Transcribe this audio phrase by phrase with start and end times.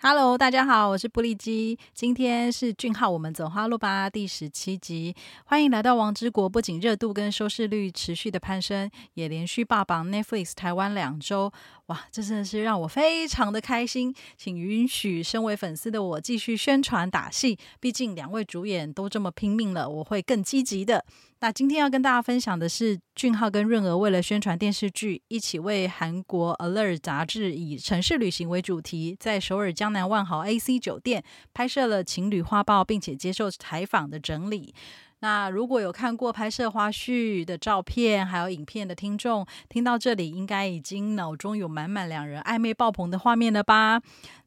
[0.00, 1.76] Hello，大家好，我是布利基。
[1.92, 5.12] 今天是俊浩，我们走花路吧第十七集，
[5.46, 6.48] 欢迎来到王之国。
[6.48, 11.52] 不仅热度跟收视率持续的攀升，也连续霸榜 Netflix 台湾两周，
[11.86, 14.14] 哇，这真的是让我非常的开心。
[14.36, 21.04] 请允许身为粉丝的我继续宣传打戏，毕竟两位主演都这么拼命了，我会更积极的。
[21.40, 31.22] 那今天要跟大家分享的是，俊浩跟润儿为了宣传电视剧，一起为韩国 Alert 杂志以城市旅行为主题，在首尔江南万豪 AC 酒店
[31.54, 34.74] 拍摄了情侣花报，并且接受采访的整理。
[35.20, 44.00] 那如果有看过拍摄花絮的照片，还有影片的听众，听到这里应该已经脑中有满满两人暧昧爆棚的画面了吧？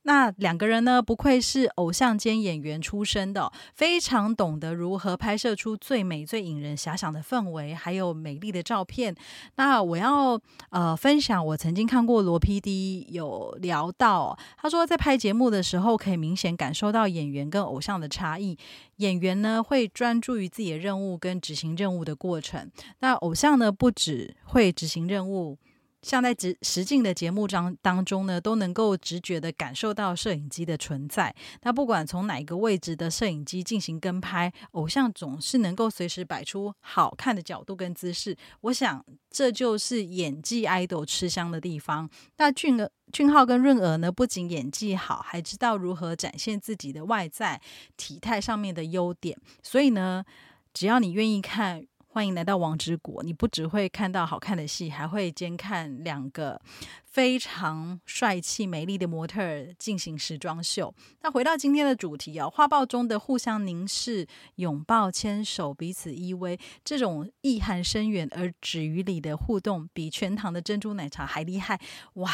[0.03, 9.15] 那两个人呢，不愧是偶像兼演员出身的，非常懂得如何拍摄出最美、最引人遐想的氛围，还有美丽的照片。
[9.55, 18.57] 那我要呃分享，我曾经看过罗 PD 有聊到，他说在拍节目的时候，可以明显感受到演员跟偶像的差异。
[18.97, 25.57] 演员呢会专注于自己的任务跟执行任务的过程，那偶像呢不只会执行任务。
[26.01, 31.33] 像在实实境的节目当当中呢，都能够直觉的感受到摄影机的存在。
[31.61, 38.35] 那不管从哪个位置的摄影机进行跟拍，偶像总是能够随时摆出好看的角度跟姿势。
[38.61, 42.09] 我想这就是演技 idol 吃香的地方。
[42.37, 47.61] 那俊儿、俊浩跟润儿呢，不仅演技好，还知道如何展现自己的外在
[47.95, 49.37] 体态上面的优点。
[49.61, 50.25] 所以呢，
[50.73, 51.85] 只要你愿意看。
[52.13, 56.59] 欢迎来到王之国，你不只会看到好看的戏，还会兼看两个
[57.05, 59.41] 非常帅气、美丽的模特
[59.79, 60.93] 进行时装秀。
[61.21, 71.79] 那回到今天的主题啊，画报中的互相凝视、拥抱、牵手、彼此依偎，这种意涵深远而止于理的互动，比全糖的珍珠奶茶还厉害
[72.15, 72.29] 哇！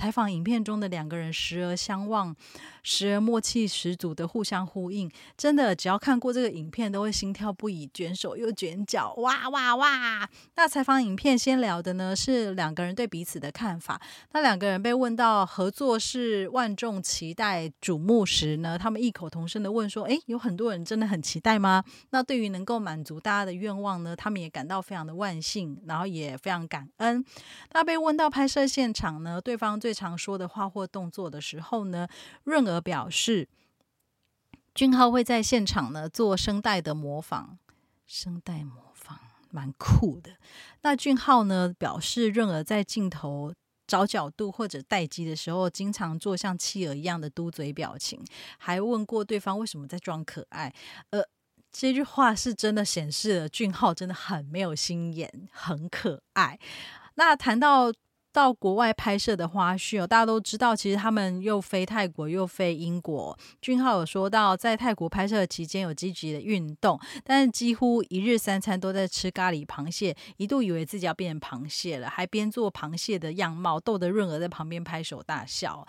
[0.00, 2.34] 采访影片中的两个人时而相望，
[2.82, 10.26] 时而默契十足的互相呼应，真的只要看过这个影片，都会心跳不已，卷手又卷脚，哇哇哇！
[10.56, 14.00] 那采访影片先聊的呢是两个人对彼此的看法。
[14.32, 27.22] 那两个人被问到合作是万众期待瞩目时呢，他们异口同声的问说：“诶，有很多人真的很期待吗？”那对于能够满足大家的愿望呢，他们也感到非常的万幸，然后也非常感恩。
[27.72, 29.78] 那被问到拍摄现场呢，对方。
[29.80, 32.06] 最最常说的话或动作的时候呢，
[32.44, 33.48] 润儿表示，
[34.72, 37.58] 俊浩会在现场呢做声带的模仿，
[38.06, 39.18] 声带模仿
[39.50, 40.36] 蛮酷的。
[40.82, 43.52] 那俊浩呢表示，润儿在镜头
[43.84, 48.24] 找角度或者待机的时候，经常做像妻儿一样的嘟嘴表情，
[48.58, 50.72] 还问过对方为什么在装可爱。
[51.10, 51.20] 呃，
[51.72, 56.60] 这句话是真的显示了俊浩真的很没有心眼，很可爱。
[57.16, 57.92] 那谈到。
[58.32, 63.36] 到国外拍摄的花絮哦，大家都知道，其实他们又飞泰国又飞英国。
[63.60, 75.86] 俊浩有说到，在泰国拍摄期间有积极的运动，但是几乎一日三餐都在吃咖喱螃蟹，一度以为自己要变成螃蟹了，还边做螃蟹的样貌，逗得润儿在旁边拍手大笑。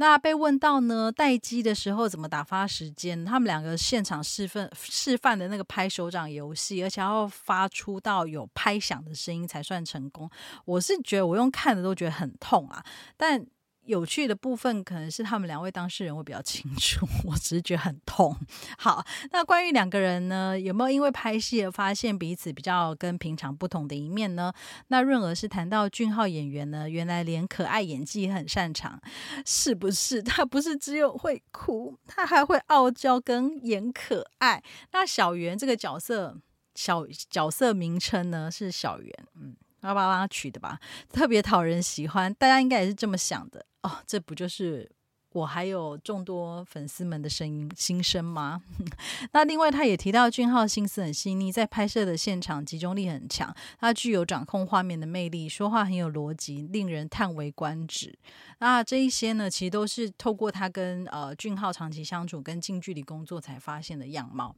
[0.00, 3.22] 那被问到呢，待机的时候怎么打发时间？
[3.22, 10.28] 他们两个现场示范示范的那个拍手掌游戏，而且要发出到有拍响的声音才算成功。
[10.64, 12.82] 我是觉得我用看的都觉得很痛啊，
[13.18, 13.46] 但。
[13.90, 18.36] 有趣的部分可能是他们两位当事人会比较清楚， 我只是觉得很痛。
[18.78, 24.52] 好，那关于两个人呢，有没有因为拍戏而发现彼此比较跟平常不同的一面呢？
[24.86, 29.00] 那润儿是谈到俊浩演员呢，原来连可爱演技很擅长，
[29.44, 30.22] 是不是？
[30.24, 34.62] 他不是只有会哭，他还会傲娇跟演可爱。
[34.92, 36.38] 那小圆这个角色，
[36.74, 39.56] 小角色名称呢是小圆，嗯。
[39.82, 40.78] 要帮他取的吧，
[41.10, 43.98] 特别讨人喜欢，大家应该也是这么想的哦。
[44.06, 44.90] 这不就是
[45.32, 48.60] 我还有众多粉丝们的声音心声吗？
[49.32, 58.18] 那另外他也提到俊浩心思很细腻，在拍摄的现场集中力很强，他具有掌控画面的魅力，说话很有逻辑，令人叹为观止。
[58.58, 64.54] 那这一些呢，其实都是透过他跟呃俊浩长期相处、跟近距离工作才发现的样貌。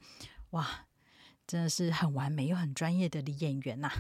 [0.51, 0.67] 哇！
[1.47, 3.91] 真的是很完美又很专业的女演员呐。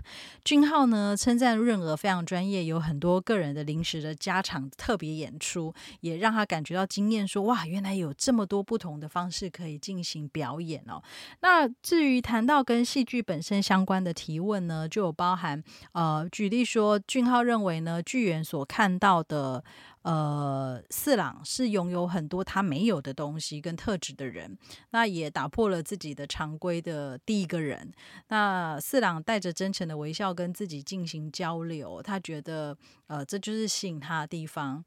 [0.44, 7.26] 俊浩呢称赞润儿非常专业，有很多个人的临时的加场特别演出，也让他感觉到惊艳。
[7.26, 11.02] 说哇，原来有这么多不同的方式可以进行表演哦。
[11.40, 15.62] 那至于谈到跟戏剧本身相关的提问呢，就有包含
[15.92, 19.62] 呃，举例说，俊浩认为呢，剧员所看到的。
[20.02, 24.58] 呃，四郎是拥有很多他没有的东西跟特质的人，
[24.90, 27.92] 那也打破了自己的常规的第一个人。
[28.28, 32.76] 那四郎带着真诚的微笑跟自己进行交流，他觉得
[33.06, 34.84] 呃，这就是吸引他的地方。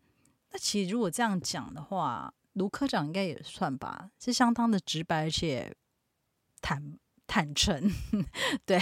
[0.51, 5.73] 那其实如果这样讲的话，卢科长应该也算吧，是相当的直白而且
[6.61, 6.97] 坦
[7.27, 7.91] 坦诚。
[8.65, 8.79] 对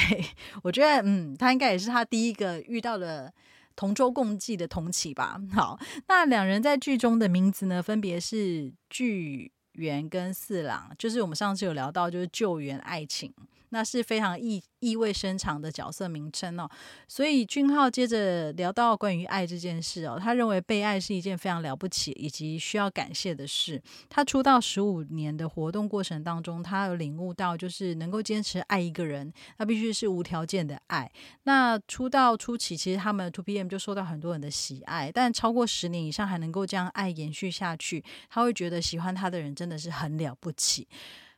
[0.63, 3.33] 我觉得，嗯，他应该也是他第一个遇到的
[3.75, 5.39] 同舟共济的同起吧。
[5.53, 13.33] 好，那两人在剧中的名字呢，分别是巨源跟四郎，就是我们上次有聊到，就是救援爱情。
[13.73, 16.69] 那是非常意意味深长的角色名称哦，
[17.07, 23.81] 所以俊浩接着聊到关于爱这件事哦，他认为被爱是一件非常了不起以及需要感谢的事。
[24.09, 31.11] 他出道十五年的活动过程当中，他有领悟到，就是能够坚持爱一个人，那必须是无条件的爱。
[31.45, 40.87] 那出道初期，其实他们 Two PM 就受到很多人的喜爱，但超过十年以上还能够将爱延续下去，他会觉得喜欢他的人真的是很了不起，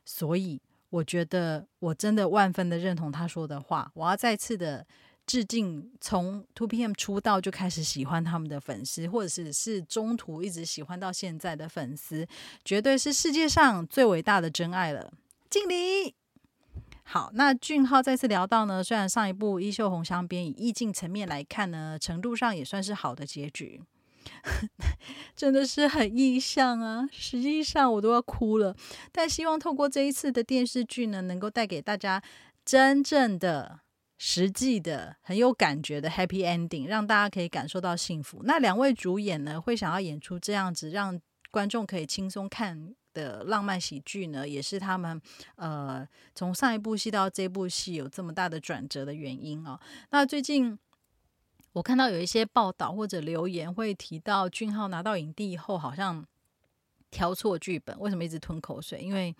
[0.04, 0.60] 所以。
[0.90, 3.90] 我觉得我真的万分的认同他说的话。
[3.94, 4.86] 我要再次的
[5.26, 12.26] 致敬，从 Two PM 出道就开始喜欢他们的粉丝，或者是是中途一直喜欢到现在的粉丝，
[12.64, 15.12] 绝对是世界上最伟大的真爱了。
[15.50, 16.14] 敬礼。
[17.08, 23.80] 好，那俊浩再次聊到呢，虽然上一部《衣袖红香边》以意境层面来看呢，程度上也算是好的结局。
[25.36, 27.06] 真的是很意象啊！
[27.12, 28.74] 实际上我都要哭了，
[29.12, 32.22] 但希望透过这一次的电视剧呢，能够带给大家
[32.64, 33.80] 真正的、
[34.16, 38.40] 实际的、很有感觉的 happy ending，让大家可以感受到幸福。
[38.44, 45.20] 那两位主演呢，会想要演出这样子让观众可以轻松看的浪漫喜剧呢，也是他们
[45.56, 49.78] 呃从上一部戏到这部戏有这么大的转折的原因哦。
[50.10, 50.78] 那最近。
[51.76, 56.26] 我看到有一些报道或者留言会提到俊浩拿到影帝以后好像
[57.10, 58.98] 挑错剧本，为什么一直吞口水？
[59.02, 59.36] 因为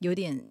[0.00, 0.50] 有点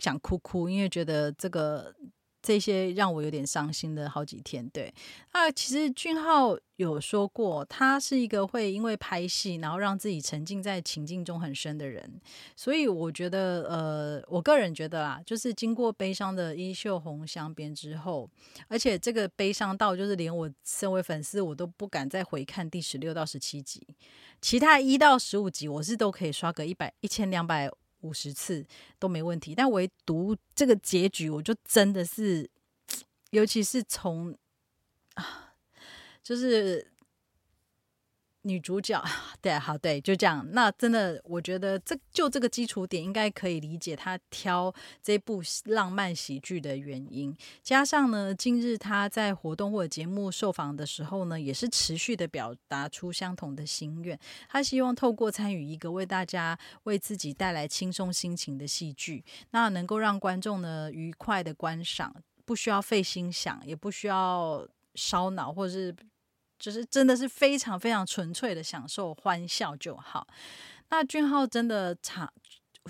[0.00, 1.94] 想哭哭，因为觉得这个。
[2.44, 4.68] 这些让我有点伤心的好几天。
[4.68, 4.92] 对，
[5.30, 12.20] 啊，其实俊浩有说过，他是一个会因为拍戏，然后让自己沉浸在情境中很深的人。
[12.54, 18.28] 所以我觉得，呃，我个人觉得啦，就是经过悲伤的衣袖红香边之后，
[18.68, 23.80] 而且这个悲伤到就是连我身为粉丝，我都不敢再回看第十六到十七集，
[24.42, 27.70] 其他一到十五集我是都可以刷个一百一千两百。
[28.04, 28.64] 五十次
[28.98, 32.48] 都没问题，但唯独这个结局，我就真的是，
[33.30, 34.36] 尤其是从
[35.14, 35.54] 啊，
[36.22, 36.93] 就是。
[38.46, 39.02] 女主角，
[39.40, 40.46] 对，好，对，就这样。
[40.52, 47.34] 那真的，我觉得这就这个基础点，应该可以理解她挑这部浪漫喜剧的原因。
[47.62, 54.18] 加上呢，近日她在活动或者节目受访的时候呢，也是持续的表达出相同的心愿。
[54.46, 62.14] 她希望透过参与一个为大家、为自己带来轻松心情的戏剧，那能够让观众呢愉快的观赏，
[62.44, 65.96] 不需要费心想，也不需要烧脑，或者是。
[66.64, 70.26] 就是真的是非常非常纯粹的享受欢笑就好。
[70.88, 72.32] 那俊浩真的长，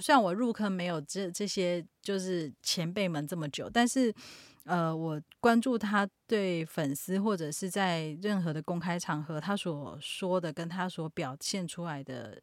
[0.01, 4.15] 虽然我入坑没有这这些就是前辈们这么久，但是
[4.63, 12.41] 呃，我关注他对粉丝或者是在任何的公开场合，他所说的跟他所表现出来的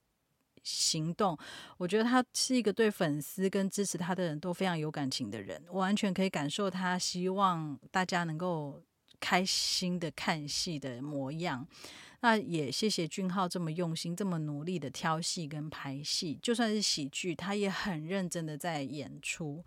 [0.63, 1.37] 行动，
[1.77, 8.83] 我觉得他是一个对粉丝跟支持他的人都非常有感情的人，我完全可以感受他希望大家能够。
[9.21, 11.65] 开心的看戏的模样，
[12.19, 19.63] 那也谢谢俊浩这么用心、这么努力的挑戏跟排戏，就算是喜剧，他也很认真的在演出，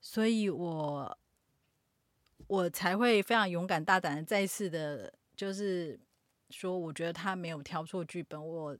[0.00, 1.18] 所以我
[2.46, 5.98] 我才会非常勇敢大胆的再次的，就是
[6.50, 8.76] 说，我觉得他没有挑错剧本，我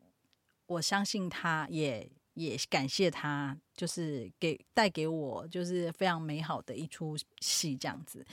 [0.67, 8.25] 我相信他，也也感谢他，就是给带给我就是非常美好的一出戏这样子。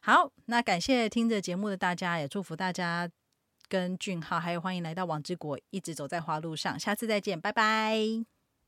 [0.00, 3.08] 好，那感谢听着节目的大家，也祝福大家
[3.68, 6.78] 跟俊浩，还有欢迎来到王之国，一直走在花路上。
[6.78, 8.39] 下次再见，拜拜。